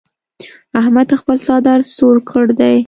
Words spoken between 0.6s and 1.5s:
احمد خپل